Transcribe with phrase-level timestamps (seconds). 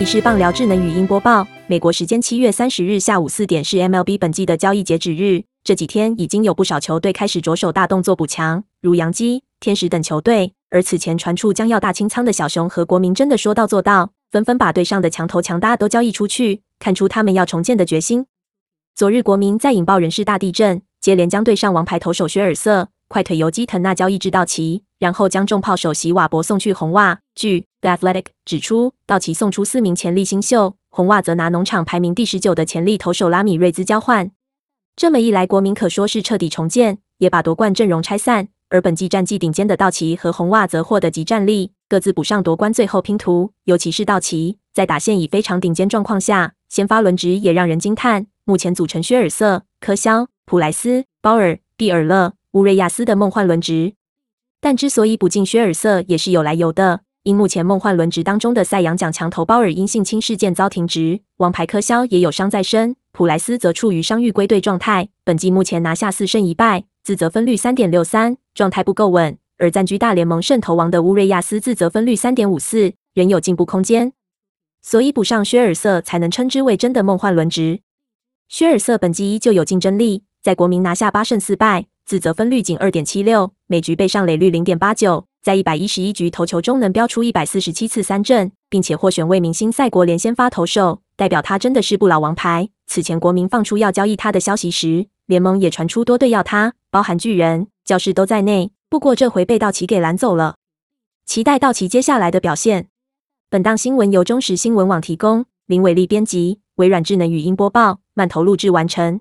[0.00, 1.46] 里是棒聊智能语音播报。
[1.68, 5.44] 美国时间七月三十日下午四点是 MLB 本季的交易截止日。
[5.62, 10.52] 这几天已经有不少球队开始着手大动作补强，如洋基、天使等球队。
[10.70, 18.26] 而此前传出将要大清仓的小熊和国民，真的说到做到，纷纷把队上的强头强搭都交易出去，看出他们要重建的决心。
[18.96, 24.82] 昨日国民在引爆人事大地震，接连将队上王牌投手薛尔瑟、快腿游击藤纳交易至道奇。
[24.98, 27.18] 然后将重炮首席瓦博送去红袜。
[27.34, 34.30] 据 The Athletic 指出，道奇送出四名潜力新秀，红袜则拿农场排名第十九的潜力投手拉米瑞兹交换。
[34.96, 38.48] 这么一来，国民可说是彻底重建，也把夺冠阵容拆散。
[38.70, 43.52] 而本季战绩顶尖的道奇和红袜则获得极战力，各自补上夺冠最后拼图。
[43.64, 48.26] 尤其是道奇，在打线已非常顶尖状况下，先发轮值也让人惊叹。
[48.44, 53.92] 目前组成薛尔瑟、科肖、普莱斯、鲍尔、蒂尔勒、乌瑞亚斯的梦幻轮值。
[54.62, 65.08] 但之所以补进薛尔瑟也是有来由的，因目前梦幻轮值当中的赛扬奖强投鲍尔因性侵事件遭停职，王牌科肖也有伤在身，普莱斯则处于伤愈归队状态。
[65.24, 69.38] 本季目前拿下四胜一败，自责分率三点六三，状态不够稳。
[69.56, 74.12] 而暂居大联盟胜投王的乌瑞亚斯自责分率三点五四，仍有进步空间。
[74.82, 77.80] 所以补上薛尔瑟才能称之为真的梦幻轮值。
[78.50, 81.86] 薛尔瑟本季依旧有竞争力，在国民拿下八胜四败。
[82.04, 92.70] 自责分率仅二点七六，每局被上垒率零点八九，在一百一十一局投球中能标出一百四十七次三振，并且获选为明星赛国联先发投手，代表他真的是不老王牌。
[92.86, 98.72] 此前国民放出要交易他的消息时，联盟也传出多队要他，包含巨人、教士都在内。
[98.88, 100.54] 不过这回被道奇给拦走了，
[101.26, 102.88] 期待道奇接下来的表现。
[103.50, 109.20] 本档新闻由中时新闻网提供，林伟丽编辑，微软智能语音播报，慢投录制完成。